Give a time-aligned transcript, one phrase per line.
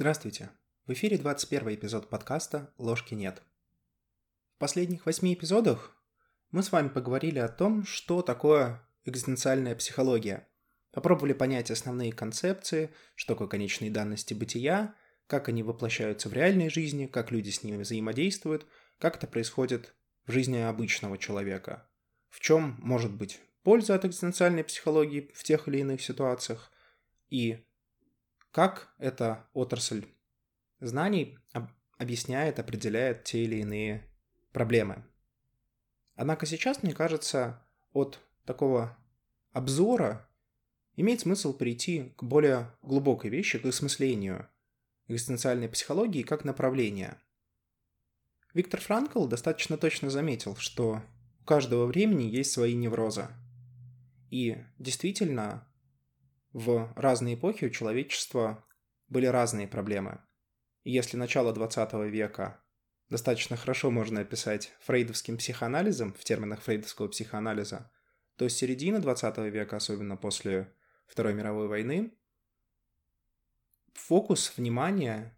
[0.00, 0.48] Здравствуйте!
[0.86, 3.42] В эфире 21 эпизод подкаста «Ложки нет».
[4.54, 5.94] В последних восьми эпизодах
[6.52, 10.48] мы с вами поговорили о том, что такое экзистенциальная психология.
[10.90, 14.94] Попробовали понять основные концепции, что такое конечные данности бытия,
[15.26, 18.66] как они воплощаются в реальной жизни, как люди с ними взаимодействуют,
[18.98, 19.94] как это происходит
[20.24, 21.86] в жизни обычного человека,
[22.30, 26.72] в чем может быть польза от экзистенциальной психологии в тех или иных ситуациях,
[27.28, 27.66] и
[28.50, 30.06] как эта отрасль
[30.80, 31.38] знаний
[31.98, 34.08] объясняет, определяет те или иные
[34.52, 35.04] проблемы.
[36.14, 38.96] Однако сейчас, мне кажется, от такого
[39.52, 40.28] обзора
[40.96, 44.48] имеет смысл перейти к более глубокой вещи, к осмыслению
[45.08, 47.20] экзистенциальной психологии как направления.
[48.54, 51.02] Виктор Франкл достаточно точно заметил, что
[51.40, 53.28] у каждого времени есть свои неврозы.
[54.30, 55.66] И действительно,
[56.52, 58.64] в разные эпохи у человечества
[59.08, 60.20] были разные проблемы.
[60.82, 62.62] И если начало 20 века
[63.08, 67.90] достаточно хорошо можно описать фрейдовским психоанализом в терминах фрейдовского психоанализа,
[68.36, 70.72] то с середины 20 века, особенно после
[71.06, 72.16] Второй мировой войны,
[73.94, 75.36] фокус внимания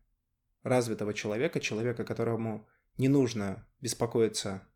[0.63, 4.69] развитого человека, человека, которому не нужно беспокоиться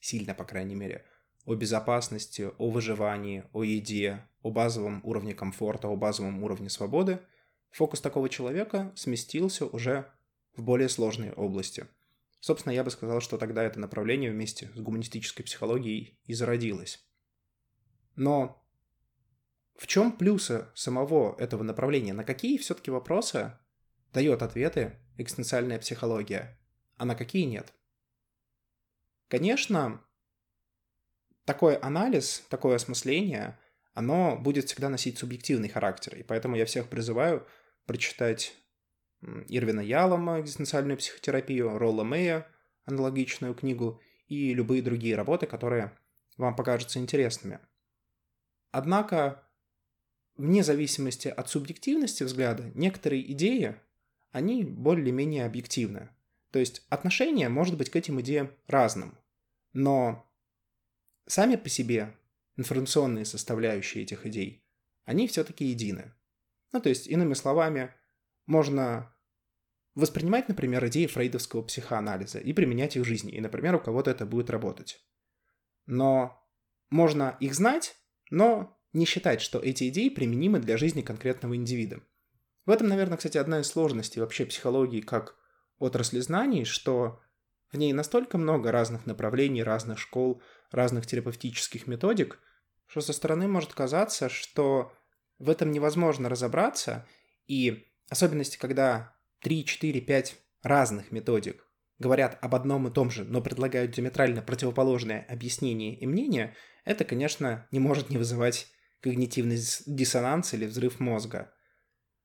[0.00, 1.04] сильно, по крайней мере,
[1.44, 7.20] о безопасности, о выживании, о еде, о базовом уровне комфорта, о базовом уровне свободы,
[7.70, 10.10] фокус такого человека сместился уже
[10.54, 11.86] в более сложные области.
[12.40, 17.04] Собственно, я бы сказал, что тогда это направление вместе с гуманистической психологией и зародилось.
[18.14, 18.64] Но
[19.76, 22.12] в чем плюсы самого этого направления?
[22.12, 23.58] На какие все-таки вопросы
[24.12, 26.58] дает ответы экзистенциальная психология,
[26.96, 27.72] а на какие нет?
[29.28, 30.04] Конечно,
[31.44, 33.58] такой анализ, такое осмысление,
[33.98, 36.14] оно будет всегда носить субъективный характер.
[36.14, 37.44] И поэтому я всех призываю
[37.84, 38.54] прочитать
[39.48, 42.46] Ирвина Ялома «Экзистенциальную психотерапию», Ролла Мэя
[42.84, 45.98] аналогичную книгу и любые другие работы, которые
[46.36, 47.58] вам покажутся интересными.
[48.70, 49.42] Однако,
[50.36, 53.80] вне зависимости от субъективности взгляда, некоторые идеи,
[54.30, 56.10] они более-менее объективны.
[56.52, 59.18] То есть отношение может быть к этим идеям разным.
[59.72, 60.24] Но
[61.26, 62.14] сами по себе
[62.58, 64.66] информационные составляющие этих идей,
[65.04, 66.12] они все-таки едины.
[66.72, 67.94] Ну, то есть, иными словами,
[68.44, 69.14] можно
[69.94, 74.26] воспринимать, например, идеи фрейдовского психоанализа и применять их в жизни, и, например, у кого-то это
[74.26, 75.00] будет работать.
[75.86, 76.46] Но
[76.90, 77.96] можно их знать,
[78.30, 82.02] но не считать, что эти идеи применимы для жизни конкретного индивида.
[82.66, 85.36] В этом, наверное, кстати, одна из сложностей вообще психологии как
[85.78, 87.20] отрасли знаний, что
[87.70, 92.40] в ней настолько много разных направлений, разных школ, разных терапевтических методик,
[92.88, 94.92] что со стороны может казаться, что
[95.38, 97.06] в этом невозможно разобраться,
[97.46, 101.64] и особенности, когда 3, 4, 5 разных методик
[101.98, 106.54] говорят об одном и том же, но предлагают диаметрально противоположное объяснение и мнение,
[106.84, 108.68] это, конечно, не может не вызывать
[109.00, 111.52] когнитивный диссонанс или взрыв мозга.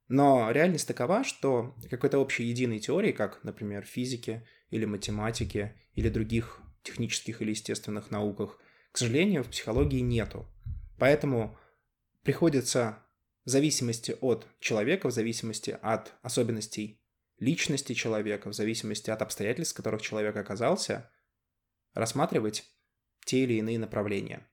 [0.08, 6.60] Но реальность такова, что какой-то общей единой теории, как, например, физики или математики или других
[6.82, 8.58] технических или естественных науках,
[8.92, 10.46] к сожалению, в психологии нету.
[10.98, 11.58] Поэтому
[12.22, 12.98] приходится
[13.44, 17.00] в зависимости от человека, в зависимости от особенностей
[17.38, 21.10] личности человека, в зависимости от обстоятельств, в которых человек оказался,
[21.92, 22.64] рассматривать
[23.24, 24.46] те или иные направления.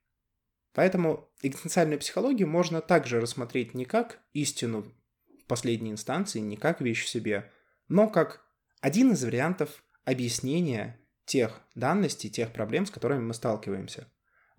[0.73, 4.91] Поэтому экзистенциальную психологию можно также рассмотреть не как истину
[5.41, 7.51] в последней инстанции, не как вещь в себе,
[7.87, 8.45] но как
[8.79, 14.07] один из вариантов объяснения тех данностей, тех проблем, с которыми мы сталкиваемся.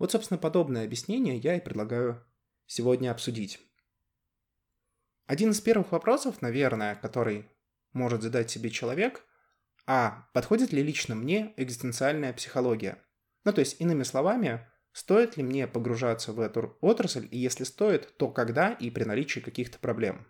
[0.03, 2.27] Вот, собственно, подобное объяснение я и предлагаю
[2.67, 3.61] сегодня обсудить.
[5.27, 7.49] Один из первых вопросов, наверное, который
[7.93, 9.25] может задать себе человек,
[9.87, 13.01] а подходит ли лично мне экзистенциальная психология?
[13.45, 18.17] Ну, то есть, иными словами, стоит ли мне погружаться в эту отрасль, и если стоит,
[18.17, 20.27] то когда и при наличии каких-то проблем?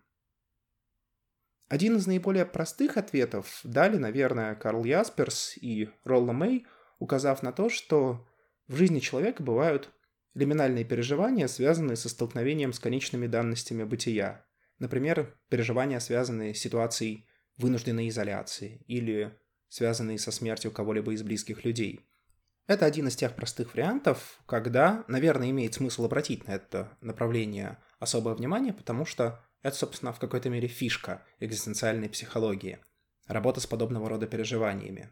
[1.69, 6.67] Один из наиболее простых ответов дали, наверное, Карл Ясперс и Ролла Мэй,
[6.99, 8.29] указав на то, что
[8.69, 9.91] в жизни человека бывают
[10.35, 14.45] лиминальные переживания, связанные со столкновением с конечными данностями бытия.
[14.79, 17.27] Например, переживания, связанные с ситуацией
[17.57, 19.39] вынужденной изоляции или
[19.69, 22.01] связанные со смертью кого-либо из близких людей.
[22.67, 28.35] Это один из тех простых вариантов, когда, наверное, имеет смысл обратить на это направление особое
[28.35, 32.79] внимание, потому что это, собственно, в какой-то мере фишка экзистенциальной психологии.
[33.27, 35.11] Работа с подобного рода переживаниями.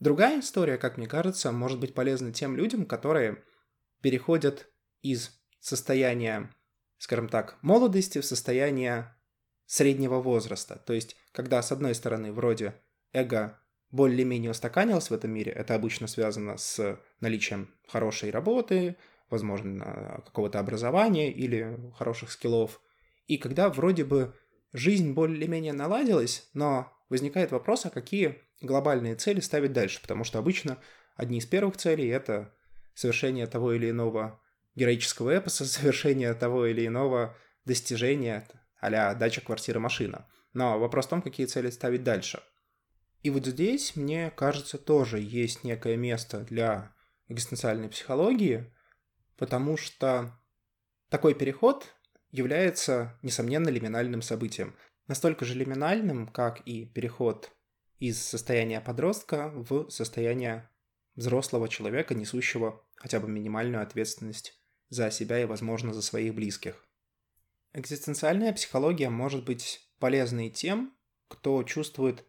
[0.00, 3.44] Другая история, как мне кажется, может быть полезна тем людям, которые
[4.02, 4.68] переходят
[5.02, 5.30] из
[5.60, 6.50] состояния,
[6.98, 9.14] скажем так, молодости в состояние
[9.66, 10.76] среднего возраста.
[10.76, 12.74] То есть, когда с одной стороны вроде
[13.12, 13.58] эго
[13.90, 18.96] более-менее устаканилось в этом мире, это обычно связано с наличием хорошей работы,
[19.30, 22.80] возможно, какого-то образования или хороших скиллов.
[23.26, 24.34] И когда вроде бы
[24.72, 30.78] жизнь более-менее наладилась, но возникает вопрос, а какие глобальные цели ставить дальше, потому что обычно
[31.16, 32.52] одни из первых целей— это
[32.94, 34.40] совершение того или иного
[34.74, 38.46] героического эпоса, совершение того или иного достижения
[38.80, 40.28] а дача, квартира, машина.
[40.52, 42.42] Но вопрос в том, какие цели ставить дальше.
[43.22, 46.92] И вот здесь, мне кажется, тоже есть некое место для
[47.28, 48.70] экзистенциальной психологии,
[49.38, 50.38] потому что
[51.08, 51.94] такой переход
[52.30, 54.76] является, несомненно, лиминальным событием.
[55.06, 57.50] Настолько же лиминальным, как и переход
[58.08, 60.68] из состояния подростка в состояние
[61.14, 64.60] взрослого человека, несущего хотя бы минимальную ответственность
[64.90, 66.86] за себя и, возможно, за своих близких.
[67.72, 70.94] Экзистенциальная психология может быть полезной тем,
[71.28, 72.26] кто чувствует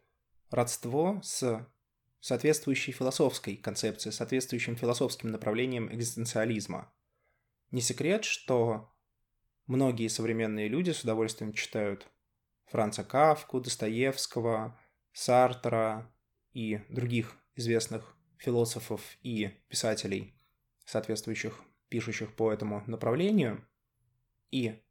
[0.50, 1.68] родство с
[2.22, 6.90] соответствующей философской концепцией, соответствующим философским направлением экзистенциализма.
[7.72, 8.96] Не секрет, что
[9.68, 12.08] многие современные люди с удовольствием читают
[12.68, 14.80] Франца Кавку, Достоевского,
[15.18, 16.14] Сартера
[16.52, 20.38] и других известных философов и писателей,
[20.86, 23.66] соответствующих, пишущих по этому направлению.
[24.52, 24.84] И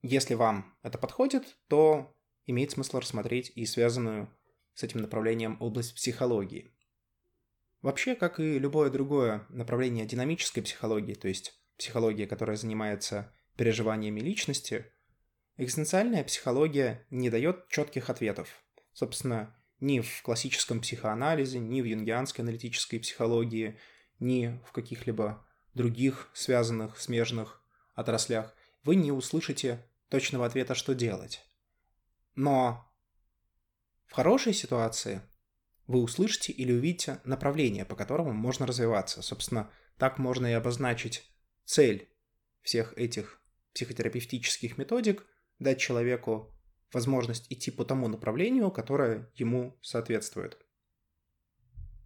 [0.00, 2.16] если вам это подходит, то
[2.46, 4.34] имеет смысл рассмотреть и связанную
[4.72, 6.74] с этим направлением область психологии.
[7.82, 14.90] Вообще, как и любое другое направление динамической психологии, то есть психология, которая занимается переживаниями личности,
[15.58, 18.64] экзистенциальная психология не дает четких ответов.
[18.94, 23.78] Собственно, ни в классическом психоанализе, ни в юнгианской аналитической психологии,
[24.18, 27.62] ни в каких-либо других связанных, смежных
[27.94, 28.54] отраслях
[28.84, 31.44] вы не услышите точного ответа, что делать.
[32.34, 32.90] Но
[34.06, 35.22] в хорошей ситуации
[35.86, 39.22] вы услышите или увидите направление, по которому можно развиваться.
[39.22, 41.30] Собственно, так можно и обозначить
[41.64, 42.08] цель
[42.62, 43.40] всех этих
[43.72, 45.26] психотерапевтических методик–
[45.58, 46.54] дать человеку
[46.92, 50.58] возможность идти по тому направлению, которое ему соответствует.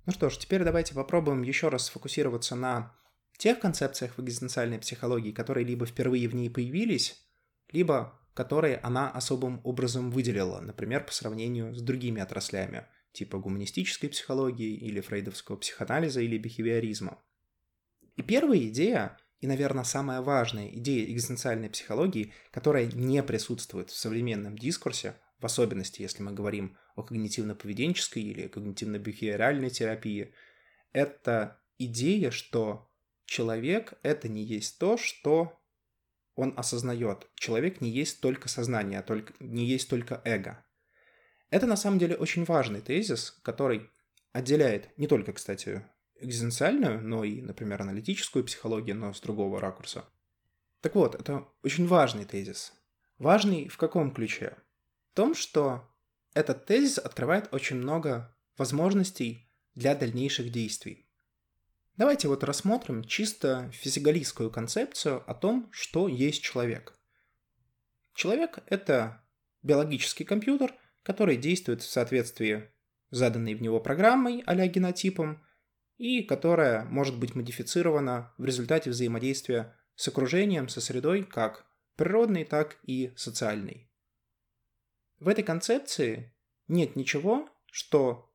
[0.07, 2.97] Ну что ж, теперь давайте попробуем еще раз сфокусироваться на
[3.39, 7.25] тех концепциях в экзистенциальной психологии, которые либо впервые в ней появились,
[7.71, 14.75] либо которые она особым образом выделила, например, по сравнению с другими отраслями, типа гуманистической психологии
[14.75, 17.19] или фрейдовского психоанализа или бихевиоризма.
[18.17, 24.57] И первая идея, и, наверное, самая важная идея экзистенциальной психологии, которая не присутствует в современном
[24.57, 30.33] дискурсе, в особенности, если мы говорим о когнитивно-поведенческой или когнитивно-бихевиоральной терапии,
[30.93, 32.89] это идея, что
[33.25, 35.61] человек— это не есть то, что
[36.37, 37.29] он осознает.
[37.35, 40.65] Человек не есть только сознание, а только, не есть только эго.
[41.51, 43.91] Это на самом деле очень важный тезис, который
[44.33, 45.85] отделяет не только, кстати,
[46.23, 50.05] экзистенциальную, но и, например, аналитическую психологию, но с другого ракурса.
[50.81, 52.73] Так вот, это очень важный тезис.
[53.19, 54.57] Важный в каком ключе?
[55.13, 55.89] В том, что
[56.35, 61.09] этот тезис открывает очень много возможностей для дальнейших действий.
[61.97, 66.99] Давайте вот рассмотрим чисто физигалистскую концепцию о том, что есть человек.
[68.15, 69.23] Человек— это
[69.63, 72.71] биологический компьютер, который действует в соответствии
[73.11, 75.45] с заданной в него программой а генотипом,
[76.03, 82.81] и которая может быть модифицирована в результате взаимодействия с окружением, со средой, как природной, так
[82.83, 83.89] и социальной.
[85.21, 86.35] В этой концепции
[86.67, 88.35] нет ничего, что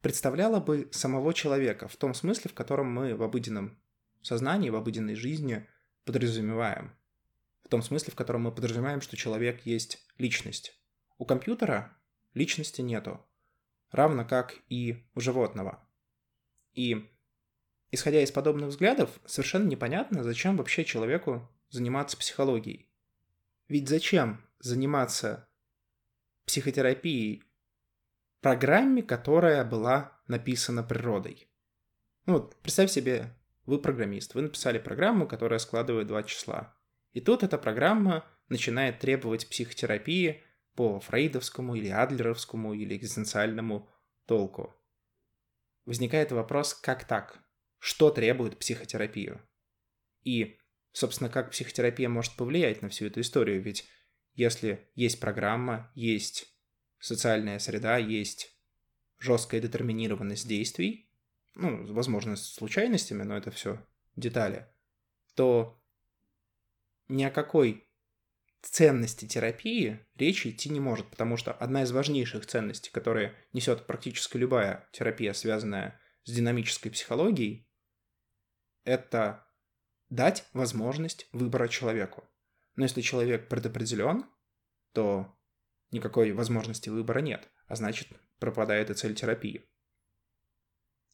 [0.00, 3.80] представляла бы самого человека в том смысле, в котором мы в обыденном
[4.20, 5.64] сознании, в обыденной жизни
[6.04, 6.90] подразумеваем.
[7.62, 10.76] В том смысле, в котором мы подразумеваем, что человек есть личность.
[11.18, 11.96] У компьютера
[12.34, 13.24] личности нету,
[13.92, 15.85] равно как и у животного.
[16.76, 17.10] И,
[17.90, 22.88] исходя из подобных взглядов, совершенно непонятно, зачем вообще человеку заниматься психологией.
[23.66, 25.48] Ведь зачем заниматься
[26.44, 27.42] психотерапией
[28.40, 31.48] программе, которая была написана природой.
[32.26, 36.76] Ну вот, представь себе, вы программист, вы написали программу, которая складывает два числа.
[37.12, 43.88] И тут эта программа начинает требовать психотерапии по фрейдовскому или адлеровскому или экзистенциальному
[44.26, 44.74] толку.
[45.86, 47.42] Возникает вопрос, как так?
[47.78, 49.40] Что требует психотерапию?
[50.24, 50.58] И,
[50.92, 53.62] собственно, как психотерапия может повлиять на всю эту историю?
[53.62, 53.88] Ведь
[54.34, 56.52] если есть программа, есть
[56.98, 58.52] социальная среда, есть
[59.18, 61.08] жесткая детерминированность действий,
[61.54, 63.78] ну, возможно, с случайностями, но это все
[64.16, 64.66] детали,
[65.34, 65.80] то
[67.08, 67.85] ни о какой
[68.68, 74.36] ценности терапии речи идти не может, потому что одна из важнейших ценностей, которые несет практически
[74.36, 77.68] любая терапия, связанная с динамической психологией,
[78.84, 79.46] это
[80.08, 82.24] дать возможность выбора человеку.
[82.76, 84.26] Но если человек предопределен,
[84.92, 85.36] то
[85.90, 88.08] никакой возможности выбора нет, а значит
[88.38, 89.68] пропадает и цель терапии.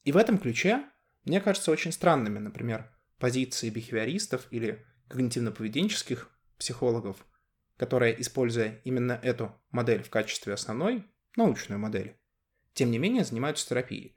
[0.05, 0.89] И в этом ключе
[1.25, 6.29] мне кажется очень странными, например, позиции бихевиористов или когнитивно-поведенческих
[6.59, 7.25] психологов,
[7.77, 11.05] которые, используя именно эту модель в качестве основной,
[11.37, 12.17] научную модель,
[12.75, 14.17] тем не менее занимаются терапией.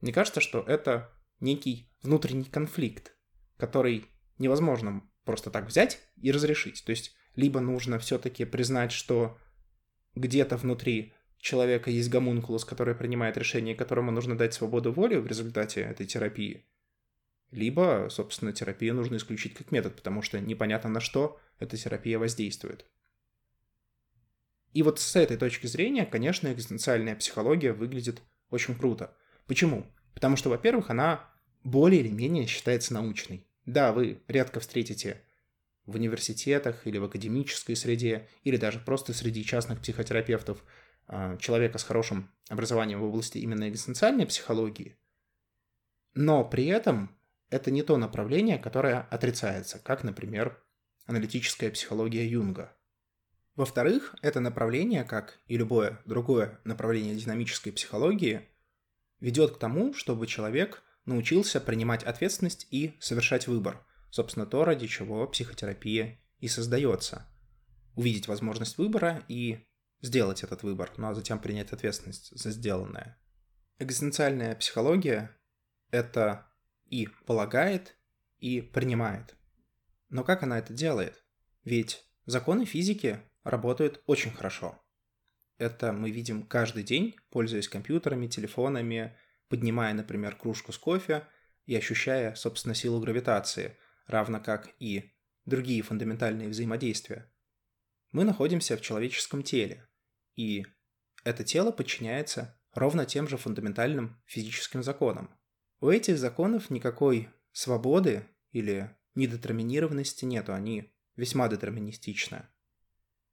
[0.00, 3.16] Мне кажется, что это некий внутренний конфликт,
[3.56, 4.06] который
[4.38, 6.84] невозможно просто так взять и разрешить.
[6.84, 9.38] То есть либо нужно все-таки признать, что
[10.14, 15.82] где-то внутри человека есть гомункулус, который принимает решение, которому нужно дать свободу воли в результате
[15.82, 16.66] этой терапии,
[17.50, 22.86] либо, собственно, терапию нужно исключить как метод, потому что непонятно на что эта терапия воздействует.
[24.72, 29.16] И вот с этой точки зрения, конечно, экзистенциальная психология выглядит очень круто.
[29.46, 29.86] Почему?
[30.14, 31.30] Потому что, во-первых, она
[31.64, 33.46] более или менее считается научной.
[33.64, 35.22] Да, вы редко встретите
[35.86, 40.62] в университетах или в академической среде, или даже просто среди частных психотерапевтов
[41.06, 44.98] а, человека с хорошим образованием в области именно экзистенциальной психологии,
[46.14, 47.16] но при этом
[47.48, 50.62] это не то направление, которое отрицается, как, например,
[51.08, 52.76] аналитическая психология Юнга.
[53.56, 58.46] Во-вторых, это направление, как и любое другое направление динамической психологии,
[59.18, 63.84] ведет к тому, чтобы человек научился принимать ответственность и совершать выбор.
[64.10, 67.26] Собственно, то, ради чего психотерапия и создается.
[67.96, 69.66] Увидеть возможность выбора и
[70.02, 73.18] сделать этот выбор, ну а затем принять ответственность за сделанное.
[73.78, 75.34] Экзистенциальная психология—
[75.90, 76.46] это
[76.84, 77.96] и полагает,
[78.38, 79.37] и принимает.
[80.08, 81.24] Но как она это делает?
[81.64, 84.80] Ведь законы физики работают очень хорошо.
[85.58, 89.16] Это мы видим каждый день, пользуясь компьютерами, телефонами,
[89.48, 91.26] поднимая, например, кружку с кофе
[91.66, 95.12] и ощущая, собственно, силу гравитации, равно как и
[95.44, 97.30] другие фундаментальные взаимодействия.
[98.12, 99.86] Мы находимся в человеческом теле,
[100.34, 100.64] и
[101.24, 105.36] это тело подчиняется ровно тем же фундаментальным физическим законам.
[105.80, 112.46] У этих законов никакой свободы или недетерминированности нету, они весьма детерминистичны.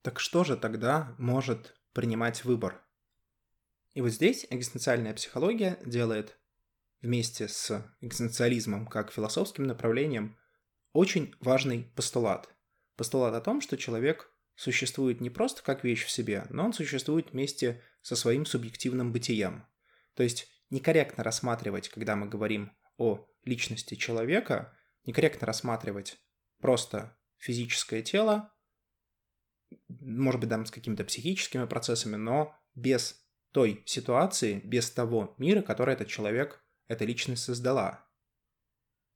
[0.02, 2.84] Так что же тогда может принимать выбор?
[3.94, 6.38] И вот здесь экзистенциальная психология делает
[7.02, 10.38] вместе с экзистенциализмом как философским направлением
[10.92, 12.50] очень важный постулат.
[12.98, 17.32] Постулат о том, что человек существует не просто как вещь в себе, но он существует
[17.32, 19.66] вместе со своим субъективным бытием.
[20.14, 26.20] То есть некорректно рассматривать, когда мы говорим о личности человека, некорректно рассматривать
[26.60, 28.54] просто физическое тело,
[29.88, 35.94] может быть, там с какими-то психическими процессами, но без той ситуации, без того мира, который
[35.94, 38.08] этот человек, эта личность создала.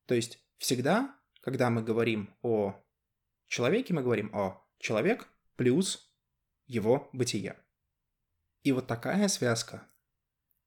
[0.06, 2.82] То есть всегда, когда мы говорим о
[3.48, 6.12] человеке, мы говорим о человек плюс
[6.66, 7.62] его бытие.
[8.64, 9.88] И вот такая связка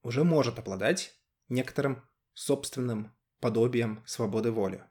[0.01, 1.15] уже может обладать
[1.49, 4.83] некоторым собственным подобием свободы воли.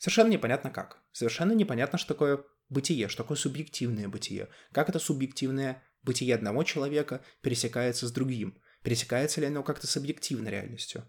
[0.00, 1.02] Совершенно непонятно как.
[1.12, 4.48] Совершенно непонятно, что такое бытие, что такое субъективное бытие.
[4.72, 8.58] Как это субъективное бытие одного человека пересекается с другим.
[8.82, 11.04] Пересекается ли оно как-то с объективной реальностью?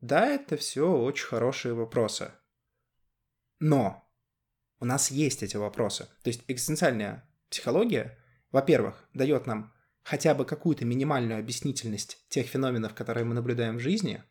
[0.00, 2.30] Да, это все очень хорошие вопросы.
[3.58, 4.08] Но
[4.78, 6.04] у нас есть эти вопросы.
[6.22, 8.16] То есть экзистенциальная психология,
[8.52, 9.74] во-первых, дает нам
[10.04, 14.22] хотя бы какую-то минимальную объяснительность тех феноменов, которые мы наблюдаем в жизни.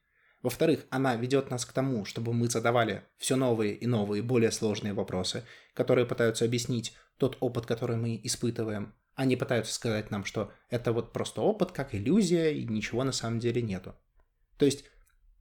[0.46, 4.94] Во-вторых, она ведет нас к тому, чтобы мы задавали все новые и новые, более сложные
[4.94, 8.94] вопросы, которые пытаются объяснить тот опыт, который мы испытываем.
[9.16, 13.40] Они пытаются сказать нам, что это вот просто опыт, как иллюзия, и ничего на самом
[13.40, 13.96] деле нету.
[14.60, 14.86] То есть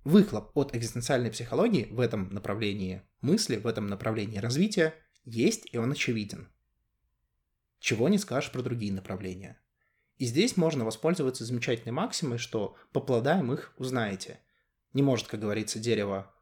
[0.04, 4.94] выхлоп от экзистенциальной психологии в этом направлении мысли, в этом направлении развития
[5.26, 6.48] есть, и он очевиден.
[7.78, 9.60] Чего не скажешь про другие направления.
[10.16, 14.40] И здесь можно воспользоваться замечательной максимой, что по плодам их узнаете.
[14.94, 16.32] Не может, как говорится, дерево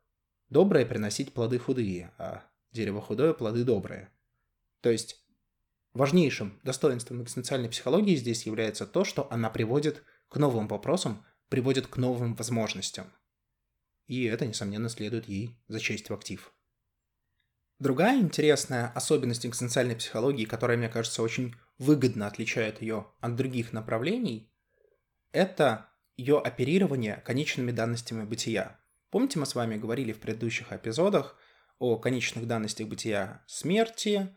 [0.50, 4.12] доброе приносить плоды худые, а дерево худое– плоды добрые.
[4.82, 5.24] То есть
[5.94, 11.96] важнейшим достоинством экзистенциальной психологии здесь является то, что она приводит к новым вопросам, приводит к
[11.96, 13.12] новым возможностям.
[14.06, 16.52] И это, несомненно, следует ей зачесть в актив.
[17.78, 24.52] Другая интересная особенность экзистенциальной психологии, которая, мне кажется, очень выгодно отличает ее от других направлений,
[25.32, 28.78] это ее оперирование конечными данностями бытия.
[29.10, 31.36] Помните, мы с вами говорили в предыдущих эпизодах
[31.78, 34.36] о конечных данностях бытия смерти,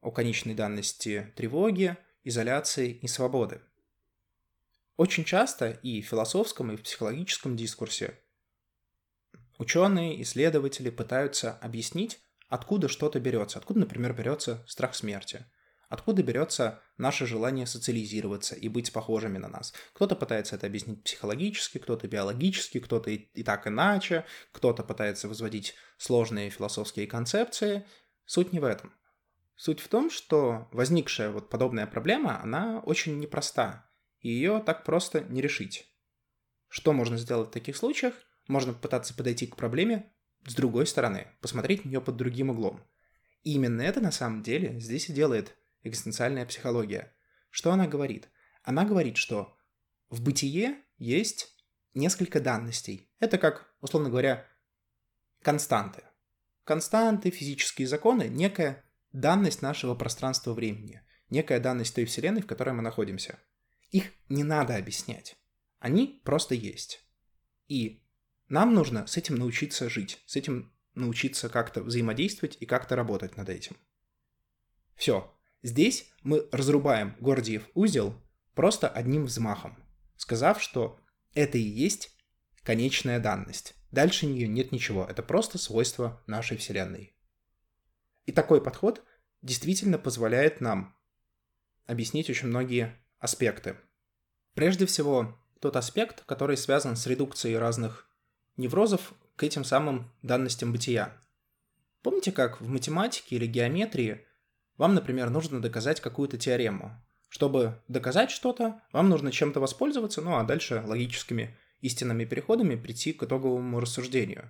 [0.00, 3.60] о конечной данности тревоги, изоляции и свободы.
[4.96, 8.18] Очень часто и в философском, и в психологическом дискурсе
[9.58, 13.58] ученые, исследователи пытаются объяснить, откуда что-то берется.
[13.58, 15.46] Откуда, например, берется страх смерти.
[15.90, 19.74] Откуда берется наше желание социализироваться и быть похожими на нас.
[19.92, 25.74] Кто-то пытается это объяснить психологически, кто-то биологически, кто-то и, и так иначе, кто-то пытается возводить
[25.98, 27.84] сложные философские концепции.
[28.24, 28.94] Суть не в этом.
[29.56, 35.24] Суть в том, что возникшая вот подобная проблема, она очень непроста, и ее так просто
[35.24, 35.92] не решить.
[36.68, 38.14] Что можно сделать в таких случаях?
[38.46, 40.10] Можно попытаться подойти к проблеме
[40.46, 42.80] с другой стороны, посмотреть на нее под другим углом.
[43.42, 47.14] И именно это на самом деле здесь и делает экзистенциальная психология.
[47.50, 48.28] Что она говорит?
[48.62, 49.56] Она говорит, что
[50.08, 51.56] в бытие есть
[51.94, 53.10] несколько данностей.
[53.18, 54.46] Это как, условно говоря,
[55.42, 56.02] константы.
[56.64, 63.38] Константы, физические законы, некая данность нашего пространства-времени, некая данность той вселенной, в которой мы находимся.
[63.90, 65.36] Их не надо объяснять.
[65.78, 67.04] Они просто есть.
[67.66, 68.04] И
[68.48, 73.48] нам нужно с этим научиться жить, с этим научиться как-то взаимодействовать и как-то работать над
[73.48, 73.76] этим.
[74.94, 75.34] Все.
[75.62, 78.14] Здесь мы разрубаем Гордиев узел
[78.54, 79.76] просто одним взмахом,
[80.16, 80.98] сказав, что
[81.34, 82.16] это и есть
[82.62, 83.74] конечная данность.
[83.90, 87.14] Дальше нее нет ничего, это просто свойство нашей Вселенной.
[88.24, 89.04] И такой подход
[89.42, 90.96] действительно позволяет нам
[91.86, 93.76] объяснить очень многие аспекты.
[94.54, 98.08] Прежде всего, тот аспект, который связан с редукцией разных
[98.56, 101.20] неврозов к этим самым данностям бытия.
[102.02, 104.26] Помните, как в математике или геометрии
[104.80, 106.90] вам, например, нужно доказать какую-то теорему.
[107.28, 113.22] Чтобы доказать что-то, вам нужно чем-то воспользоваться, ну а дальше логическими истинными переходами прийти к
[113.22, 114.48] итоговому рассуждению.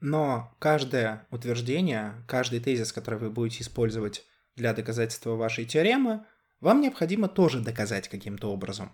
[0.00, 4.24] Но каждое утверждение, каждый тезис, который вы будете использовать
[4.56, 6.24] для доказательства вашей теоремы,
[6.60, 8.92] вам необходимо тоже доказать каким-то образом.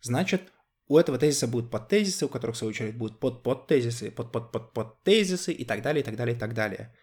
[0.00, 0.52] Значит,
[0.86, 5.82] у этого тезиса будут подтезисы, у которых, в свою очередь, будут под-подтезисы, под-под-под-подтезисы и так
[5.82, 6.94] далее, и так далее, и так далее.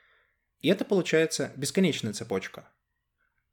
[0.59, 2.69] И это получается бесконечная цепочка.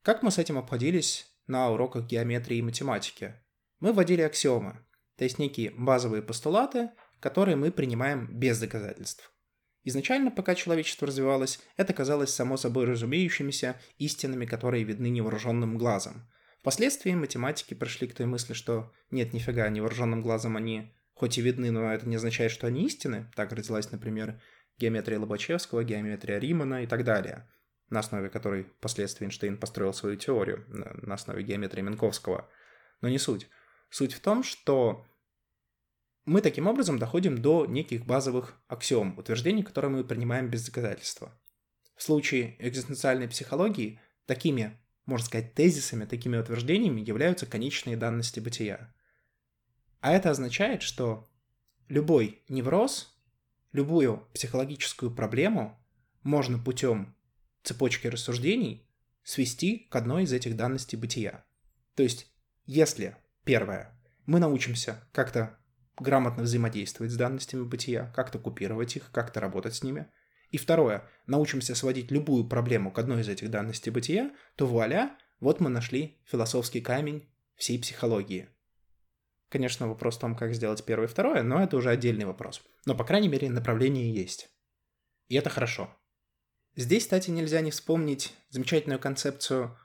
[0.01, 3.35] Как мы с этим обходились на уроках геометрии и математики?
[3.79, 4.85] Мы вводили аксиомы,
[5.17, 9.31] то есть некие базовые постулаты, которые мы принимаем без доказательств.
[9.83, 16.29] Изначально, пока человечество развивалось, это казалось само собой разумеющимися истинами, которые видны невооруженным глазом.
[16.59, 21.71] Впоследствии математики пришли к той мысли, что нет, нифига, невооруженным глазом они хоть и видны,
[21.71, 23.31] но это не означает, что они истины.
[23.35, 24.41] Так родилась, например,
[24.77, 27.49] геометрия Лобачевского, геометрия Римана и так далее,
[27.89, 32.49] на основе которой впоследствии Эйнштейн построил свою теорию, на основе геометрии Минковского.
[33.01, 33.47] Но не суть.
[33.89, 35.05] Суть в том, что
[36.25, 41.31] мы таким образом доходим до неких базовых аксиом, утверждений, которые мы принимаем без доказательства.
[41.95, 48.93] В случае экзистенциальной психологии такими, можно сказать, тезисами, такими утверждениями являются конечные данности бытия.
[50.01, 51.31] А это означает, что
[51.87, 53.16] любой невроз
[53.71, 55.77] любую психологическую проблему
[56.23, 57.15] можно путем
[57.63, 58.89] цепочки рассуждений
[59.23, 61.45] свести к одной из этих данностей бытия.
[61.95, 62.31] То есть,
[62.65, 65.57] если, первое, мы научимся как-то
[65.97, 70.07] грамотно взаимодействовать с данностями бытия, как-то купировать их, как-то работать с ними,
[70.49, 75.59] и второе, научимся сводить любую проблему к одной из этих данностей бытия, то вуаля, вот
[75.59, 78.49] мы нашли философский камень всей психологии–
[79.49, 82.61] Конечно, вопрос в том, как сделать первое и второе, но это уже отдельный вопрос.
[82.85, 84.49] Но, по крайней мере, направление есть.
[85.29, 85.89] И это хорошо.
[86.75, 89.77] Здесь, кстати, нельзя не вспомнить замечательную концепцию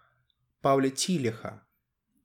[0.60, 1.66] Пауля Тилиха.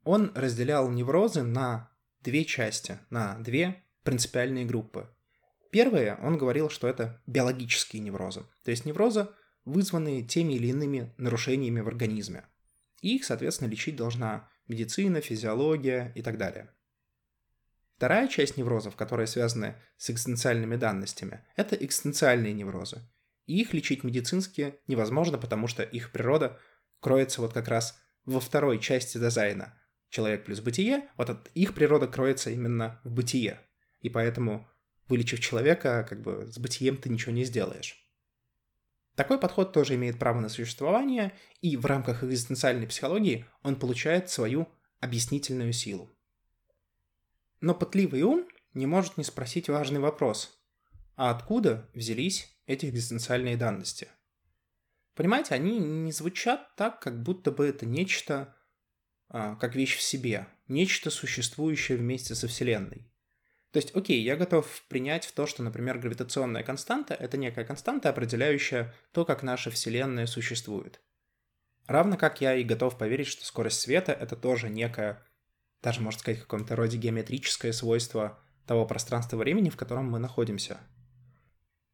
[0.03, 5.09] Он разделял неврозы на две части, на две принципиальные группы.
[5.71, 9.27] Первое, он говорил, что это биологические неврозы, то есть неврозы,
[9.65, 12.45] вызванные теми или иными нарушениями в организме.
[13.01, 16.73] И их, соответственно, лечить должна медицина, физиология и так далее.
[17.97, 23.01] Вторая часть неврозов, которые связаны с экзистенциальными данностями, это экзистенциальные неврозы.
[23.47, 26.59] И их лечить медицински невозможно, потому что их природа
[26.99, 29.81] кроется вот как раз во второй части дизайна.
[30.09, 33.59] Человек плюс бытие, вот от их природа кроется именно в бытие.
[34.01, 34.69] И поэтому,
[35.07, 38.07] вылечив человека, как бы с бытием ты ничего не сделаешь.
[39.15, 44.67] Такой подход тоже имеет право на существование, и в рамках экзистенциальной психологии он получает свою
[44.99, 46.11] объяснительную силу.
[47.61, 50.59] Но пытливый ум не может не спросить важный вопрос.
[51.15, 54.09] А откуда взялись эти экзистенциальные данности?
[55.15, 58.55] Понимаете, они не звучат так, как будто бы это нечто,
[59.29, 63.11] а, как вещь в себе, нечто существующее вместе со Вселенной.
[63.71, 68.09] То есть, окей, я готов принять в то, что, например, гравитационная константа— это некая константа,
[68.09, 71.01] определяющая то, как наша Вселенная существует.
[71.87, 75.23] Равно как я и готов поверить, что скорость света— это тоже некое,
[75.87, 80.79] даже, можно сказать, в каком-то роде геометрическое свойство того пространства времени, в котором мы находимся.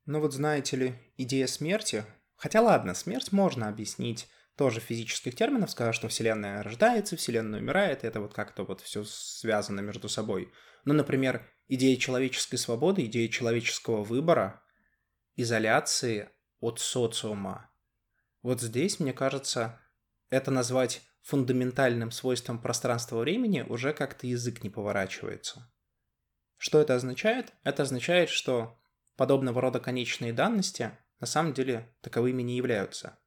[0.08, 2.04] Но вот знаете ли, идея смерти...
[2.36, 4.28] Хотя ладно, смерть можно объяснить
[4.58, 9.82] тоже физических терминах, сказать, что Вселенная рождается, Вселенная умирает, это вот как-то вот все связано
[9.82, 10.52] между собой.
[10.86, 14.64] Но, например, идея человеческой свободы, идея человеческого выбора,
[15.36, 17.70] изоляции от социума.
[18.42, 19.80] Вот здесь, мне кажется,
[20.32, 25.72] это назвать фундаментальным свойством пространства-времени уже как-то язык не поворачивается.
[26.58, 27.54] Что это означает?
[27.64, 28.80] Это означает, что
[29.16, 33.18] подобного рода конечные данности на самом деле таковыми не являются.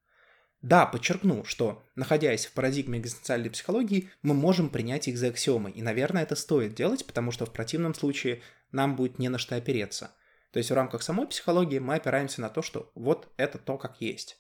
[0.63, 5.83] Да, подчеркну, что, находясь в парадигме экзистенциальной психологии, мы можем принять их за аксиомы, и,
[5.83, 10.15] наверное, это стоит делать, потому что в противном случае нам будет не на что опереться.
[10.51, 14.01] То есть в рамках самой психологии мы опираемся на то, что вот это то, как
[14.01, 14.39] есть.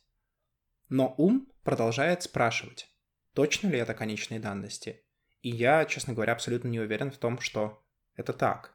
[0.88, 2.88] Но ум продолжает спрашивать,
[3.36, 5.04] точно ли это конечные данности.
[5.42, 8.74] И я, честно говоря, абсолютно не уверен в том, что это так.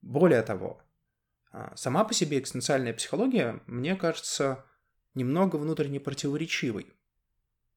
[0.00, 0.82] Более того,
[1.52, 4.64] а, сама по себе экзистенциальная психология, мне кажется,
[5.12, 6.94] немного внутренне противоречивой.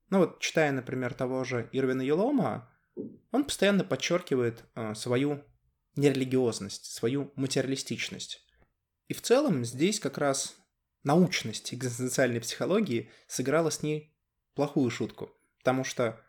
[0.10, 2.72] Ну вот, читая, например, того же Ирвина Елома,
[3.32, 5.44] он постоянно подчеркивает э, свою
[5.98, 8.48] нерелигиозность, свою материалистичность.
[9.10, 10.56] И в целом здесь как раз
[11.04, 14.17] научность экзистенциальной психологии сыграла с ней
[14.58, 15.32] плохую шутку.
[15.60, 16.20] Потому что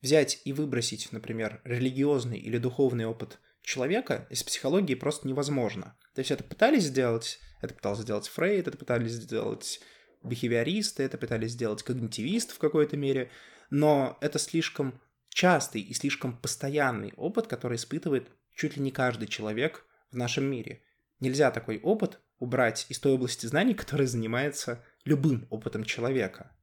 [0.00, 5.98] взять и выбросить, например, религиозный или духовный опыт человека из психологии просто невозможно.
[6.14, 9.80] То есть это пытались сделать, это пытался сделать Фрейд, это пытались сделать
[10.22, 13.30] бихевиористы, это пытались сделать когнитивист в какой-то мере,
[13.70, 19.84] но это слишком частый и слишком постоянный опыт, который испытывает чуть ли не каждый человек
[20.12, 20.82] в нашем мире.
[21.18, 26.54] Нельзя такой опыт убрать из той области знаний, которая занимается любым опытом человека.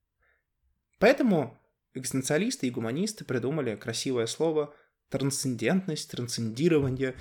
[1.02, 1.60] Поэтому
[1.96, 4.72] экзистенциалисты и гуманисты придумали красивое слово
[5.10, 7.16] трансцендентность, трансцендирование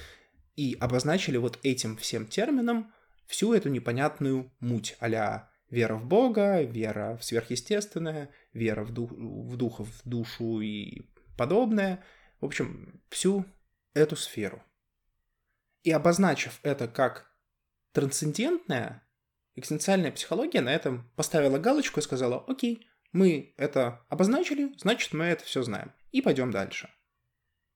[0.55, 2.93] и обозначили вот этим всем термином
[3.27, 9.57] всю эту непонятную муть а вера в Бога, вера в сверхъестественное, вера в, дух, в
[9.57, 11.07] духа, в душу и
[11.38, 12.05] подобное.
[12.43, 13.47] В общем, всю
[13.95, 14.62] эту сферу.
[15.85, 17.33] И обозначив это как
[17.93, 19.03] трансцендентная,
[19.55, 25.44] экзистенциальная психология на этом поставила галочку и сказала, окей, мы это обозначили, значит, мы это
[25.44, 25.92] все знаем.
[26.12, 26.88] И пойдем дальше.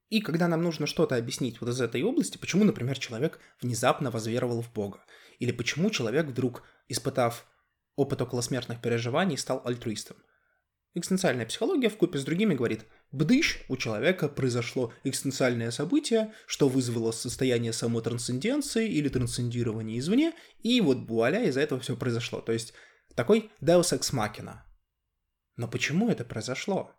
[0.09, 4.62] И когда нам нужно что-то объяснить вот из этой области, почему, например, человек внезапно возверовал
[4.62, 5.05] в Бога,
[5.38, 7.47] или почему человек вдруг, испытав
[7.97, 10.16] опыт околосмертных переживаний, стал альтруистом.
[10.97, 17.11] Экзистенциальная психология в купе с другими говорит, бдыщ, у человека произошло экзистенциальное событие, что вызвало
[17.11, 22.40] состояние самотрансценденции или трансцендирования извне, и вот вуаля, из-за этого все произошло.
[22.40, 22.75] То есть
[23.16, 24.59] такой Deus Ex Machina.
[25.57, 26.95] Но почему это произошло?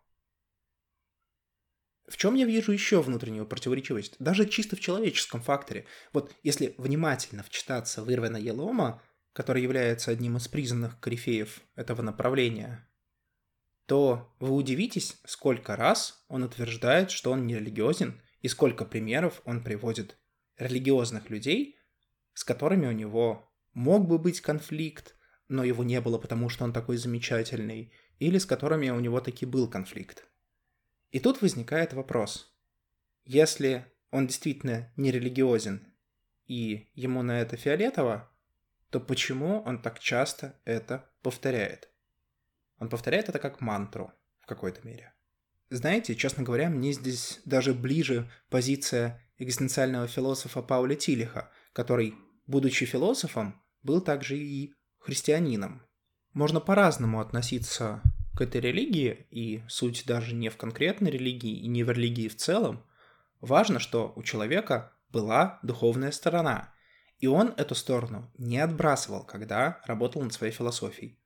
[2.08, 4.16] В чем я вижу еще внутреннюю противоречивость?
[4.18, 5.86] Даже чисто в человеческом факторе.
[6.12, 12.88] Вот если внимательно вчитаться в Ирвина Елома, который является одним из признанных корифеев этого направления,
[13.86, 19.62] то вы удивитесь, сколько раз он утверждает, что он не религиозен, и сколько примеров он
[19.62, 20.16] приводит
[20.56, 21.76] религиозных людей,
[22.34, 25.16] с которыми у него мог бы быть конфликт,
[25.48, 29.46] но его не было, потому что он такой замечательный, или с которыми у него таки
[29.46, 30.26] был конфликт.
[31.10, 32.54] И тут возникает вопрос.
[33.24, 35.86] Если он действительно не религиозен,
[36.46, 38.30] и ему на это фиолетово,
[38.90, 41.90] то почему он так часто это повторяет?
[42.78, 45.12] Он повторяет это как мантру в какой-то мере.
[45.70, 52.14] Знаете, честно говоря, мне здесь даже ближе позиция экзистенциального философа Пауля Тилиха, который,
[52.46, 55.85] будучи философом, был также и христианином.
[56.36, 58.02] Можно по-разному относиться
[58.36, 62.36] к этой религии, и суть даже не в конкретной религии и не в религии в
[62.36, 62.84] целом.
[63.40, 66.74] Важно, что у человека была духовная сторона,
[67.20, 71.18] и он эту сторону не отбрасывал, когда работал над своей философией.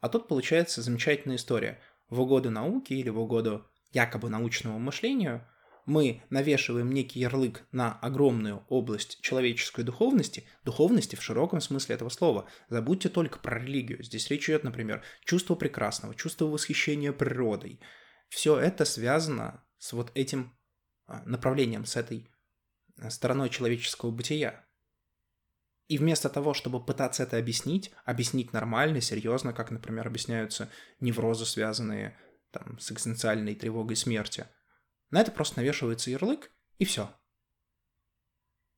[0.00, 1.78] А тут получается замечательная история.
[2.08, 5.46] В угоду науке или в угоду якобы научному мышлению
[5.86, 12.46] мы навешиваем некий ярлык на огромную область человеческой духовности, духовности в широком смысле этого слова.
[12.68, 14.02] Забудьте только про религию.
[14.02, 17.80] Здесь речь идет, например, чувство прекрасного, чувство восхищения природой.
[18.28, 20.58] Все это связано с вот этим
[21.06, 22.28] а, направлением, с этой
[22.98, 24.66] а, стороной человеческого бытия.
[25.86, 30.68] И вместо того, чтобы пытаться это объяснить, объяснить нормально, серьезно, как, например, объясняются
[30.98, 32.18] неврозы, связанные
[32.50, 34.48] там, с экзистенциальной тревогой смерти,
[35.10, 37.14] на это просто навешивается ярлык, и все.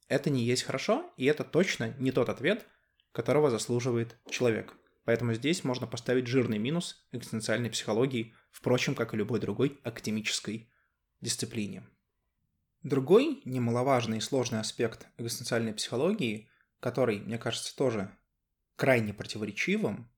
[0.08, 2.66] Это не есть хорошо, и это точно не тот ответ,
[3.12, 4.74] которого заслуживает человек.
[5.04, 10.70] Поэтому здесь можно поставить жирный минус экзистенциальной психологии, впрочем, как и любой другой академической
[11.20, 11.86] дисциплине.
[12.82, 16.48] Другой немаловажный и сложный аспект экзистенциальной психологии,
[16.80, 18.16] который, мне кажется, тоже
[18.76, 20.10] крайне противоречивым,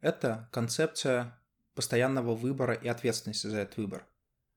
[0.00, 1.42] это концепция
[1.74, 4.07] постоянного выбора и ответственности за этот выбор.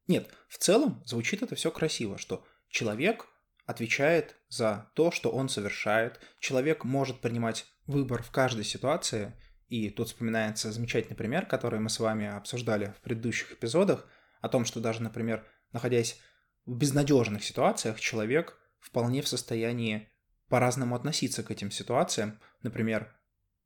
[0.08, 3.28] Нет, в целом звучит это все красиво, что человек
[3.66, 9.34] отвечает за то, что он совершает, человек может принимать выбор в каждой ситуации,
[9.68, 14.08] и тут вспоминается замечательный пример, который мы с вами обсуждали в предыдущих эпизодах,
[14.42, 16.20] о том, что даже, например, находясь
[16.66, 20.10] в безнадежных ситуациях, человек вполне в состоянии
[20.50, 22.40] по-разному относиться к этим ситуациям.
[22.64, 23.16] Например,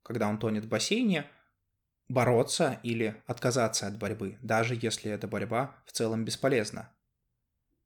[0.02, 1.28] когда он тонет в бассейне,
[2.08, 6.92] бороться или отказаться от борьбы, даже если эта борьба в целом бесполезна.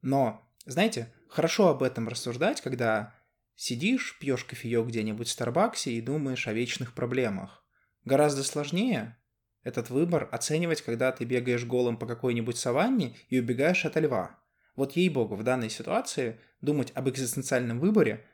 [0.02, 3.14] Но, знаете, хорошо об этом рассуждать, когда
[3.54, 7.64] сидишь, пьешь кофеек где-нибудь в Старбаксе и думаешь о вечных проблемах.
[8.04, 9.16] Гораздо сложнее
[9.62, 14.38] этот выбор оценивать, когда ты бегаешь голым по какой-нибудь саванне и убегаешь от льва.
[14.74, 18.26] Вот ей-богу, в данной ситуации думать об экзистенциальном выборе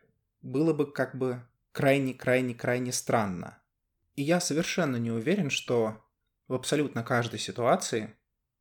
[0.43, 3.61] было бы как бы крайне-крайне-крайне странно.
[4.17, 6.03] И я совершенно не уверен, что
[6.49, 8.17] в абсолютно каждой ситуации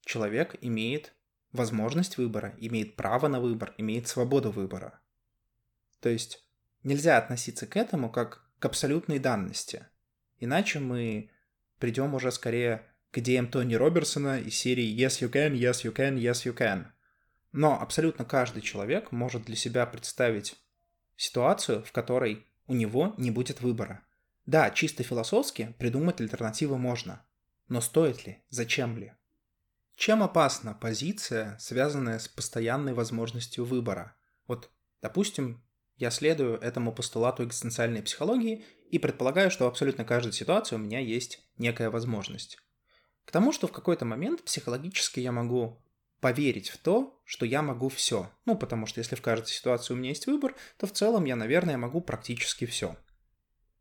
[0.05, 1.13] человек имеет
[1.51, 4.99] возможность выбора, имеет право на выбор, имеет свободу выбора.
[6.01, 6.45] То есть
[6.83, 9.87] нельзя относиться к этому как к абсолютной данности.
[10.39, 11.31] Иначе мы
[11.79, 16.17] придем уже скорее к идеям Тони Роберсона из серии «Yes, you can, yes, you can,
[16.17, 16.87] yes, you can».
[17.53, 20.57] Но абсолютно каждый человек может для себя представить
[21.15, 24.01] ситуацию, в которой у него не будет выбора.
[24.45, 27.25] Да, чисто философски придумать альтернативы можно.
[27.67, 28.43] Но стоит ли?
[28.49, 29.13] Зачем ли?
[29.95, 34.15] Чем опасна позиция, связанная с постоянной возможностью выбора?
[34.45, 34.69] Вот,
[35.01, 35.63] допустим,
[35.97, 40.99] я следую этому постулату экзистенциальной психологии и предполагаю, что в абсолютно каждой ситуации у меня
[40.99, 42.59] есть некая возможность.
[43.23, 45.81] К тому, что в какой-то момент психологически я могу
[46.19, 48.29] поверить в то, что я могу все.
[48.45, 51.35] Ну, потому что если в каждой ситуации у меня есть выбор, то в целом я,
[51.35, 52.95] наверное, могу практически все.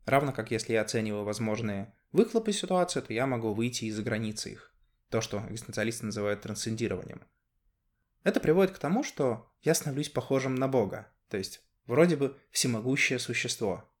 [0.05, 4.73] Равно как если я оцениваю возможные выхлопы ситуации, то я могу выйти из-за границы их.
[5.09, 7.23] То, что экзистенциалисты называют трансцендированием.
[8.23, 11.11] Это приводит к тому, что я становлюсь похожим на Бога.
[11.29, 13.91] То есть вроде бы всемогущее существо.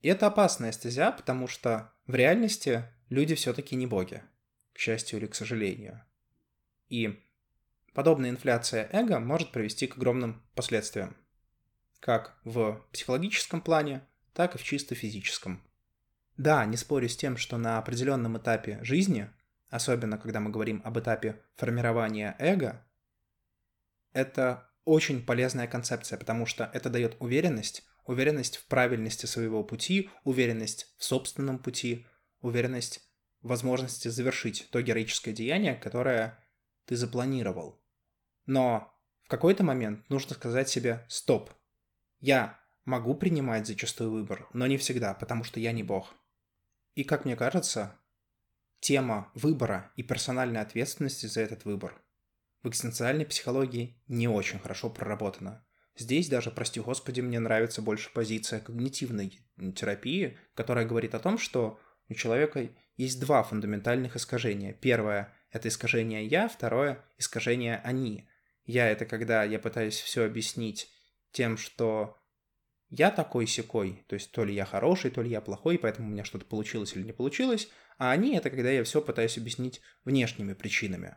[0.00, 4.22] И это опасная стезя, потому что в реальности люди все-таки не боги,
[4.72, 6.02] к счастью или к сожалению.
[6.88, 7.24] И
[7.94, 11.16] подобная инфляция эго может привести к огромным последствиям,
[12.00, 15.62] как в психологическом плане, так и в чисто физическом.
[16.36, 19.30] Да, не спорю с тем, что на определенном этапе жизни,
[19.68, 22.84] особенно когда мы говорим об этапе формирования эго,
[24.12, 30.94] это очень полезная концепция, потому что это дает уверенность, уверенность в правильности своего пути, уверенность
[30.98, 32.06] в собственном пути,
[32.40, 33.00] уверенность
[33.40, 36.38] в возможности завершить то героическое деяние, которое
[36.86, 37.80] ты запланировал.
[38.46, 38.92] Но
[39.22, 41.50] в какой-то момент нужно сказать себе «стоп».
[42.20, 46.14] Я могу принимать зачастую выбор, но не всегда, потому что я не бог.
[46.94, 47.98] И, как мне кажется,
[48.80, 52.02] тема выбора и персональной ответственности за этот выбор
[52.62, 55.64] в экзистенциальной психологии не очень хорошо проработана.
[55.96, 59.40] Здесь даже, прости господи, мне нравится больше позиция когнитивной
[59.76, 64.72] терапии, которая говорит о том, что у человека есть два фундаментальных искажения.
[64.72, 68.28] Первое– это искажение «я», второе– искажение «они».
[68.64, 70.90] «Я»— это когда я пытаюсь все объяснить
[71.32, 72.18] тем, что
[72.94, 76.10] я такой секой, то есть то ли я хороший, то ли я плохой, поэтому у
[76.10, 80.52] меня что-то получилось или не получилось, а они— это когда я все пытаюсь объяснить внешними
[80.52, 81.16] причинами.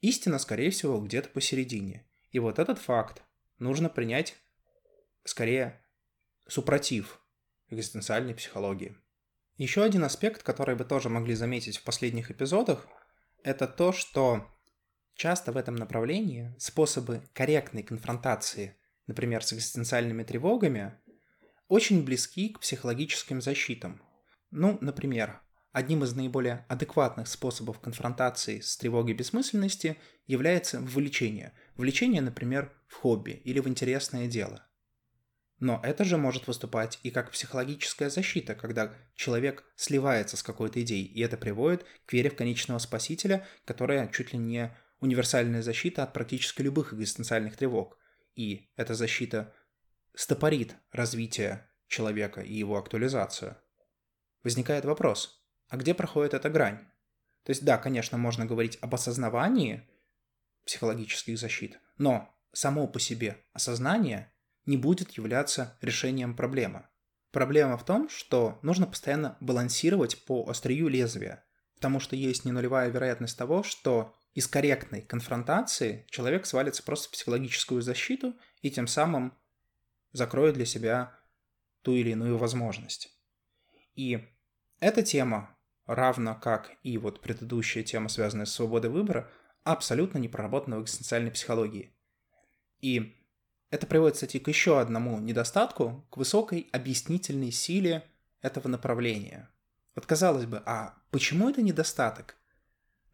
[0.00, 2.08] Истина, скорее всего, где-то посередине.
[2.30, 3.22] И вот этот факт
[3.58, 4.34] нужно принять
[5.24, 5.84] скорее
[6.48, 7.20] супротив
[7.68, 8.96] экзистенциальной психологии.
[9.58, 12.88] Еще один аспект, который вы тоже могли заметить в последних эпизодах,
[13.42, 14.50] это то, что
[15.14, 20.94] часто в этом направлении способы корректной конфронтации, например, с экзистенциальными тревогами,
[21.68, 24.02] очень близки к психологическим защитам.
[24.50, 25.40] Ну, например,
[25.74, 31.52] Одним из наиболее адекватных способов конфронтации с тревогой бессмысленности является вовлечение.
[31.74, 34.64] Влечение, например, в хобби или в интересное дело.
[35.58, 41.06] Но это же может выступать и как психологическая защита, когда человек сливается с какой-то идеей,
[41.06, 46.12] и это приводит к вере в конечного спасителя, которая чуть ли не универсальная защита от
[46.12, 47.98] практически любых экзистенциальных тревог.
[48.34, 49.54] И эта защита
[50.14, 53.56] стопорит развитие человека и его актуализацию.
[54.42, 56.78] Возникает вопрос, а где проходит эта грань?
[57.44, 59.88] То есть, да, конечно, можно говорить об осознавании
[60.64, 64.32] психологических защит, но само по себе осознание
[64.66, 66.86] не будет являться решением проблемы.
[67.30, 71.44] Проблема в том, что нужно постоянно балансировать по острию лезвия,
[71.74, 77.12] потому что есть не нулевая вероятность того, что из корректной конфронтации человек свалится просто в
[77.12, 79.32] психологическую защиту и тем самым
[80.12, 81.16] закроет для себя
[81.82, 83.16] ту или иную возможность.
[83.94, 84.28] И
[84.80, 89.30] эта тема, равно как и вот предыдущая тема, связанная с свободой выбора,
[89.62, 91.94] абсолютно не проработана в экзистенциальной психологии.
[92.80, 93.16] И
[93.70, 98.04] это приводит, кстати, к еще одному недостатку, к высокой объяснительной силе
[98.42, 99.48] этого направления.
[99.94, 102.36] Вот казалось бы, а почему это недостаток?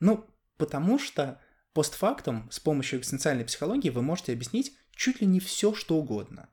[0.01, 0.27] Ну,
[0.61, 1.41] Потому что
[1.73, 6.51] постфактум с помощью экзистенциальной психологии вы можете объяснить чуть ли не все, что угодно.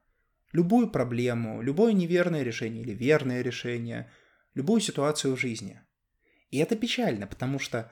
[0.53, 4.09] Любую проблему, любое неверное решение или верное решение,
[4.53, 5.81] любую ситуацию в жизни.
[6.51, 7.91] И это печально, потому что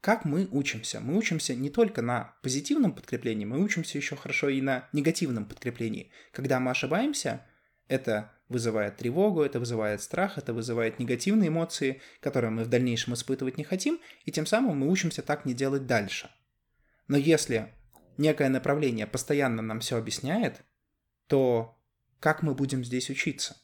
[0.00, 0.98] как мы учимся?
[0.98, 6.10] Мы учимся не только на позитивном подкреплении, мы учимся еще хорошо и на негативном подкреплении.
[6.32, 7.46] Когда мы ошибаемся,
[7.86, 13.58] это вызывает тревогу, это вызывает страх, это вызывает негативные эмоции, которые мы в дальнейшем испытывать
[13.58, 16.30] не хотим, и тем самым мы учимся так не делать дальше.
[17.08, 17.74] Но если
[18.16, 20.62] некое направление постоянно нам все объясняет,
[21.26, 21.76] то
[22.20, 23.56] как мы будем здесь учиться?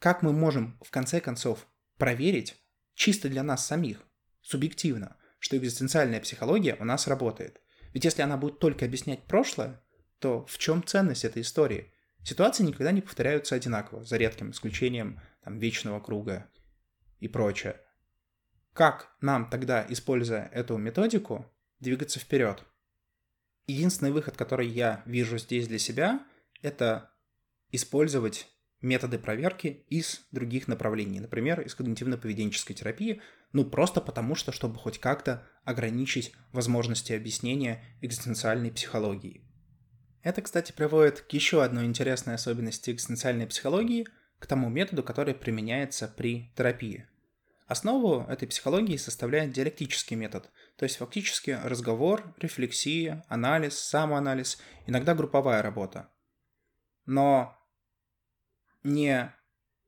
[0.00, 2.56] Как мы можем, в конце концов, проверить
[2.94, 4.02] чисто для нас самих,
[4.42, 7.60] субъективно, что экзистенциальная психология у нас работает?
[7.92, 9.80] Ведь если она будет только объяснять прошлое,
[10.18, 11.93] то в чем ценность этой истории?
[12.24, 16.48] Ситуации никогда не повторяются одинаково, за редким исключением там, вечного круга
[17.20, 17.80] и прочее.
[18.72, 21.46] Как нам тогда, используя эту методику,
[21.80, 22.64] двигаться вперед?
[23.66, 26.26] Единственный выход, который я вижу здесь для себя,
[26.62, 27.10] это
[27.72, 28.48] использовать
[28.80, 33.20] методы проверки из других направлений, например, из когнитивно-поведенческой терапии,
[33.52, 39.44] ну просто потому что, чтобы хоть как-то ограничить возможности объяснения экзистенциальной психологии.
[40.24, 44.08] Это, кстати, приводит к еще одной интересной особенности экзистенциальной психологии,
[44.38, 47.06] к тому методу, который применяется при терапии.
[47.66, 55.62] Основу этой психологии составляет диалектический метод, то есть фактически разговор, рефлексия, анализ, самоанализ, иногда групповая
[55.62, 56.10] работа.
[57.04, 57.58] Но
[58.82, 59.30] не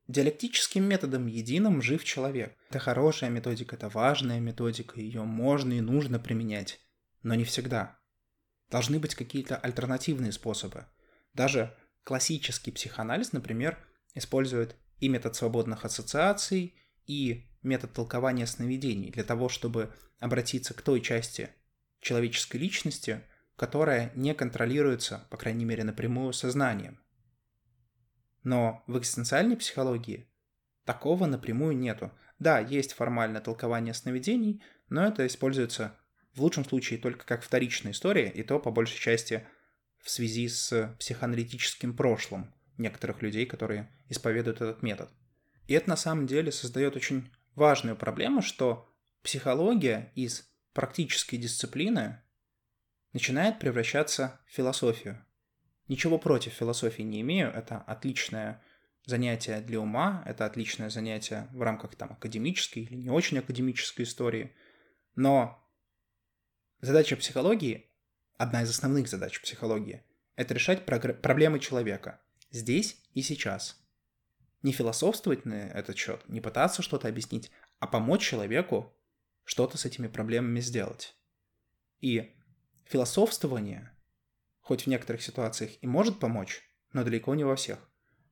[0.07, 2.55] диалектическим методом единым жив человек.
[2.69, 6.79] Это хорошая методика, это важная методика, ее можно и нужно применять,
[7.23, 7.99] но не всегда.
[8.69, 10.85] Должны быть какие-то альтернативные способы.
[11.33, 13.77] Даже классический психоанализ, например,
[14.13, 16.75] использует и метод свободных ассоциаций,
[17.05, 21.49] и метод толкования сновидений для того, чтобы обратиться к той части
[22.01, 23.21] человеческой личности,
[23.55, 26.99] которая не контролируется, по крайней мере, напрямую сознанием.
[28.43, 30.29] Но в экзистенциальной психологии
[30.85, 32.11] такого напрямую нету.
[32.39, 35.97] Да, есть формальное толкование сновидений, но это используется
[36.37, 39.45] в лучшем случае только как вторичная история, и то по большей части
[39.99, 45.09] в связи с психоаналитическим прошлым некоторых людей, которые исповедуют этот метод.
[45.65, 48.87] И это на самом деле создает очень важную проблему, что
[49.23, 52.21] психология из практической дисциплины
[53.13, 55.25] начинает превращаться в философию.
[55.87, 58.63] Ничего против философии не имею, это отличное
[59.05, 64.53] занятие для ума, это отличное занятие в рамках там академической или не очень академической истории,
[65.15, 65.66] но
[66.79, 67.89] Задача психологии,
[68.37, 70.03] одна из основных задач психологии,
[70.35, 73.81] это решать проблемы человека здесь и сейчас.
[74.61, 78.95] Не философствовать на этот счет, не пытаться что-то объяснить, а помочь человеку
[79.43, 81.15] что-то с этими проблемами сделать.
[81.99, 82.35] И
[82.85, 83.91] философствование,
[84.61, 86.61] хоть в некоторых ситуациях и может помочь,
[86.93, 87.79] но далеко не во всех.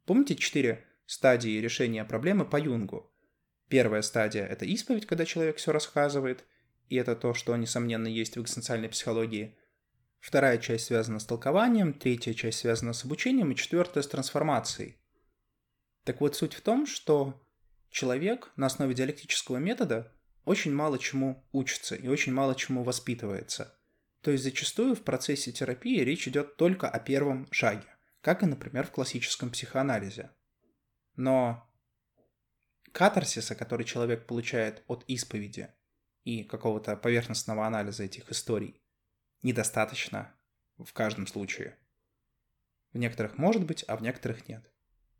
[0.05, 3.11] Помните четыре стадии решения проблемы по Юнгу?
[3.69, 6.43] Первая стадия– это исповедь, когда человек все рассказывает–
[6.89, 9.57] и это то, что, несомненно, есть в экзистенциальной психологии.
[10.19, 14.97] Вторая часть связана с толкованием, третья часть связана с обучением, и четвертая с трансформацией.
[16.03, 17.41] Так вот, суть в том, что
[17.89, 20.11] человек на основе диалектического метода
[20.45, 23.77] очень мало чему учится и очень мало чему воспитывается.
[24.21, 27.87] То есть зачастую в процессе терапии речь идет только о первом шаге,
[28.21, 30.31] как и, например, в классическом психоанализе.
[31.15, 31.69] Но
[32.91, 35.69] катарсиса, который человек получает от исповеди,
[36.25, 38.81] и какого-то поверхностного анализа этих историй
[39.43, 40.33] недостаточно
[40.77, 41.77] в каждом случае.
[42.91, 44.69] В некоторых может быть, а в некоторых нет.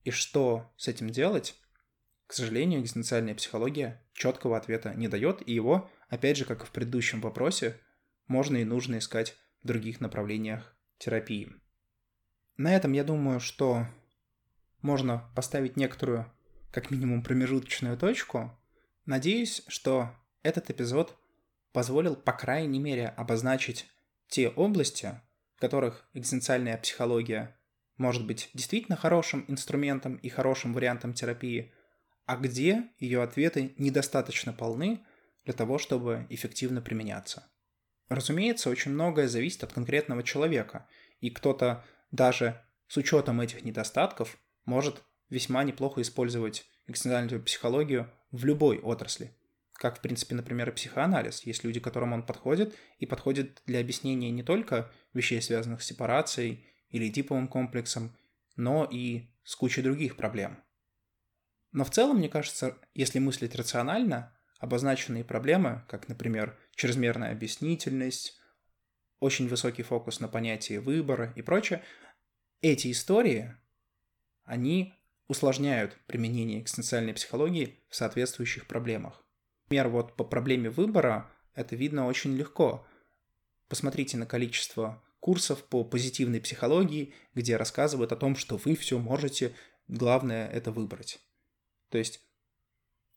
[0.03, 1.55] И что с этим делать?
[2.27, 6.71] К сожалению, экзистенциальная психология четкого ответа не дает, и его, опять же, как и в
[6.71, 7.79] предыдущем вопросе,
[8.27, 11.53] можно и нужно искать в других направлениях терапии.
[12.57, 13.85] На этом я думаю, что
[14.81, 16.31] можно поставить некоторую,
[16.71, 18.57] как минимум, промежуточную точку.
[19.05, 20.15] Надеюсь, что
[20.45, 21.17] этот эпизод
[21.73, 23.87] позволил, по крайней мере, обозначить
[24.27, 25.19] те области,
[25.55, 27.59] в которых экзистенциальная психология
[27.97, 31.73] может быть действительно хорошим инструментом и хорошим вариантом терапии,
[32.25, 35.03] а где ее ответы недостаточно полны
[35.45, 37.49] для того, чтобы эффективно применяться.
[38.07, 40.87] Разумеется, очень многое зависит от конкретного человека,
[41.21, 48.77] и кто-то даже с учетом этих недостатков может весьма неплохо использовать экстенциальную психологию в любой
[48.77, 49.35] отрасли.
[49.76, 51.43] Как, в принципе, например, и психоанализ.
[51.43, 56.65] Есть люди, которым он подходит, и подходит для объяснения не только вещей, связанных с сепарацией
[56.89, 58.15] или типовым комплексом,
[58.55, 60.63] но и с кучей других проблем.
[61.73, 68.39] Но в целом, мне кажется, если мыслить рационально, обозначенные проблемы, как, например, чрезмерная объяснительность,
[69.19, 71.84] очень высокий фокус на понятие выбора и прочее,
[72.61, 73.53] эти истории,
[74.45, 74.93] они
[75.28, 79.24] усложняют применение экзистенциальной психологии в соответствующих проблемах.
[79.66, 82.86] Например, вот по проблеме выбора это видно очень легко.
[83.68, 89.55] Посмотрите на количество курсов по позитивной психологии, где рассказывают о том, что вы все можете,
[89.88, 91.20] главное это выбрать.
[91.89, 92.22] То есть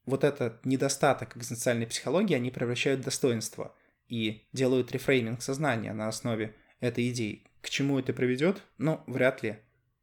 [0.06, 3.76] вот этот недостаток экзистенциальной психологии они превращают в достоинство
[4.06, 7.44] и делают рефрейминг сознания на основе этой идеи.
[7.60, 8.62] К чему это приведет?
[8.78, 9.58] Ну, вряд ли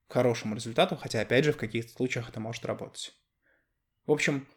[0.07, 3.15] к хорошему результату, хотя, опять же, в каких-то случаях это может работать.
[4.05, 4.47] В общем,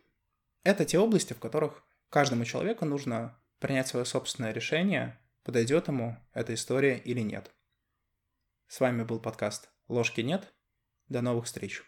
[0.65, 6.55] это те области, в которых каждому человеку нужно принять свое собственное решение, подойдет ему эта
[6.55, 7.51] история или нет.
[8.67, 10.53] С вами был подкаст «Ложки нет».
[11.09, 11.83] До новых встреч.